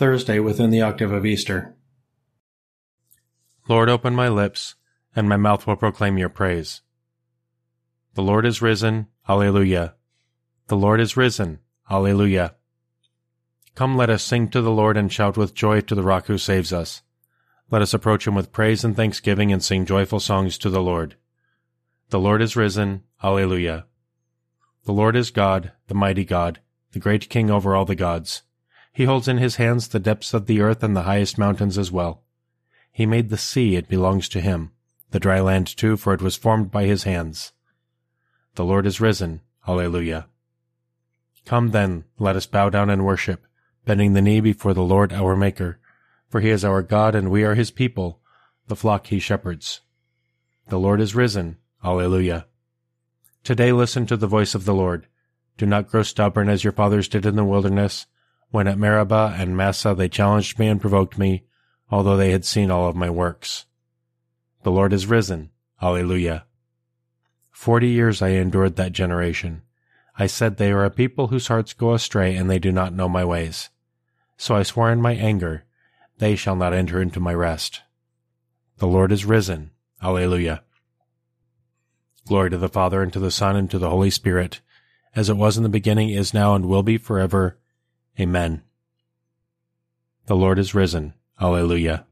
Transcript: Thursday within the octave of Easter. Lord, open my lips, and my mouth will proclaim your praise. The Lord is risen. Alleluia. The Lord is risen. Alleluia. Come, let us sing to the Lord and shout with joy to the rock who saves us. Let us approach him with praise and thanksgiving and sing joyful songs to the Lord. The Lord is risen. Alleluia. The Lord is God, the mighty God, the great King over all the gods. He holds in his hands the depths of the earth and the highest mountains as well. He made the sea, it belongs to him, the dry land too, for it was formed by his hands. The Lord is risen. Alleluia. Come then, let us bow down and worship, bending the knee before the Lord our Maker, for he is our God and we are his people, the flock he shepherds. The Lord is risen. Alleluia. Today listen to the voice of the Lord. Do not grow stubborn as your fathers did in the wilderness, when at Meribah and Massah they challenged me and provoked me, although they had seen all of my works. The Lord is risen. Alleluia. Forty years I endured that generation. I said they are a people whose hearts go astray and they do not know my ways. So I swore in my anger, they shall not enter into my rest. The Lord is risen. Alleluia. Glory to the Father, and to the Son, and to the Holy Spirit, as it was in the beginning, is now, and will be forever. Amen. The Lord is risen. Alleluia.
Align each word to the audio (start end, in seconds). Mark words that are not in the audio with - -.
Thursday 0.00 0.38
within 0.38 0.70
the 0.70 0.80
octave 0.80 1.12
of 1.12 1.26
Easter. 1.26 1.74
Lord, 3.68 3.90
open 3.90 4.14
my 4.14 4.30
lips, 4.30 4.74
and 5.14 5.28
my 5.28 5.36
mouth 5.36 5.66
will 5.66 5.76
proclaim 5.76 6.16
your 6.16 6.30
praise. 6.30 6.80
The 8.14 8.22
Lord 8.22 8.46
is 8.46 8.62
risen. 8.62 9.08
Alleluia. 9.28 9.92
The 10.68 10.76
Lord 10.78 11.02
is 11.02 11.18
risen. 11.18 11.58
Alleluia. 11.90 12.54
Come, 13.74 13.94
let 13.94 14.08
us 14.08 14.22
sing 14.22 14.48
to 14.48 14.62
the 14.62 14.70
Lord 14.70 14.96
and 14.96 15.12
shout 15.12 15.36
with 15.36 15.52
joy 15.52 15.82
to 15.82 15.94
the 15.94 16.02
rock 16.02 16.28
who 16.28 16.38
saves 16.38 16.72
us. 16.72 17.02
Let 17.70 17.82
us 17.82 17.92
approach 17.92 18.26
him 18.26 18.34
with 18.34 18.52
praise 18.52 18.82
and 18.82 18.96
thanksgiving 18.96 19.52
and 19.52 19.62
sing 19.62 19.84
joyful 19.84 20.18
songs 20.18 20.56
to 20.60 20.70
the 20.70 20.80
Lord. 20.80 21.16
The 22.08 22.18
Lord 22.18 22.40
is 22.40 22.56
risen. 22.56 23.02
Alleluia. 23.22 23.84
The 24.86 24.92
Lord 24.92 25.14
is 25.14 25.30
God, 25.30 25.72
the 25.88 25.94
mighty 25.94 26.24
God, 26.24 26.60
the 26.92 27.00
great 27.00 27.28
King 27.28 27.50
over 27.50 27.76
all 27.76 27.84
the 27.84 27.94
gods. 27.94 28.44
He 29.00 29.06
holds 29.06 29.28
in 29.28 29.38
his 29.38 29.56
hands 29.56 29.88
the 29.88 29.98
depths 29.98 30.34
of 30.34 30.44
the 30.44 30.60
earth 30.60 30.82
and 30.82 30.94
the 30.94 31.04
highest 31.04 31.38
mountains 31.38 31.78
as 31.78 31.90
well. 31.90 32.22
He 32.92 33.06
made 33.06 33.30
the 33.30 33.38
sea, 33.38 33.76
it 33.76 33.88
belongs 33.88 34.28
to 34.28 34.42
him, 34.42 34.72
the 35.10 35.18
dry 35.18 35.40
land 35.40 35.74
too, 35.74 35.96
for 35.96 36.12
it 36.12 36.20
was 36.20 36.36
formed 36.36 36.70
by 36.70 36.84
his 36.84 37.04
hands. 37.04 37.52
The 38.56 38.64
Lord 38.66 38.84
is 38.84 39.00
risen. 39.00 39.40
Alleluia. 39.66 40.26
Come 41.46 41.70
then, 41.70 42.04
let 42.18 42.36
us 42.36 42.44
bow 42.44 42.68
down 42.68 42.90
and 42.90 43.06
worship, 43.06 43.46
bending 43.86 44.12
the 44.12 44.20
knee 44.20 44.38
before 44.38 44.74
the 44.74 44.82
Lord 44.82 45.14
our 45.14 45.34
Maker, 45.34 45.80
for 46.28 46.42
he 46.42 46.50
is 46.50 46.62
our 46.62 46.82
God 46.82 47.14
and 47.14 47.30
we 47.30 47.42
are 47.42 47.54
his 47.54 47.70
people, 47.70 48.20
the 48.66 48.76
flock 48.76 49.06
he 49.06 49.18
shepherds. 49.18 49.80
The 50.68 50.78
Lord 50.78 51.00
is 51.00 51.14
risen. 51.14 51.56
Alleluia. 51.82 52.48
Today 53.44 53.72
listen 53.72 54.04
to 54.04 54.18
the 54.18 54.26
voice 54.26 54.54
of 54.54 54.66
the 54.66 54.74
Lord. 54.74 55.06
Do 55.56 55.64
not 55.64 55.88
grow 55.88 56.02
stubborn 56.02 56.50
as 56.50 56.64
your 56.64 56.74
fathers 56.74 57.08
did 57.08 57.24
in 57.24 57.36
the 57.36 57.44
wilderness, 57.44 58.06
when 58.50 58.66
at 58.66 58.78
Meribah 58.78 59.34
and 59.38 59.56
Massah 59.56 59.94
they 59.94 60.08
challenged 60.08 60.58
me 60.58 60.68
and 60.68 60.80
provoked 60.80 61.18
me, 61.18 61.44
although 61.90 62.16
they 62.16 62.30
had 62.30 62.44
seen 62.44 62.70
all 62.70 62.88
of 62.88 62.96
my 62.96 63.10
works. 63.10 63.66
The 64.62 64.70
Lord 64.70 64.92
is 64.92 65.06
risen. 65.06 65.50
Alleluia. 65.80 66.44
Forty 67.50 67.88
years 67.88 68.20
I 68.20 68.30
endured 68.30 68.76
that 68.76 68.92
generation. 68.92 69.62
I 70.18 70.26
said 70.26 70.56
they 70.56 70.72
are 70.72 70.84
a 70.84 70.90
people 70.90 71.28
whose 71.28 71.46
hearts 71.46 71.72
go 71.72 71.94
astray 71.94 72.36
and 72.36 72.50
they 72.50 72.58
do 72.58 72.70
not 72.72 72.92
know 72.92 73.08
my 73.08 73.24
ways. 73.24 73.70
So 74.36 74.54
I 74.54 74.62
swore 74.62 74.90
in 74.90 75.00
my 75.00 75.14
anger, 75.14 75.64
they 76.18 76.36
shall 76.36 76.56
not 76.56 76.74
enter 76.74 77.00
into 77.00 77.20
my 77.20 77.32
rest. 77.32 77.82
The 78.78 78.86
Lord 78.86 79.12
is 79.12 79.24
risen. 79.24 79.70
Alleluia. 80.02 80.62
Glory 82.26 82.50
to 82.50 82.58
the 82.58 82.68
Father, 82.68 83.02
and 83.02 83.12
to 83.12 83.18
the 83.18 83.30
Son, 83.30 83.56
and 83.56 83.70
to 83.70 83.78
the 83.78 83.90
Holy 83.90 84.10
Spirit, 84.10 84.60
as 85.14 85.28
it 85.28 85.36
was 85.36 85.56
in 85.56 85.62
the 85.62 85.68
beginning, 85.68 86.10
is 86.10 86.32
now, 86.32 86.54
and 86.54 86.66
will 86.66 86.82
be 86.82 86.96
forever. 86.96 87.58
Amen. 88.18 88.62
The 90.26 90.36
Lord 90.36 90.58
is 90.58 90.74
risen. 90.74 91.14
Alleluia. 91.40 92.06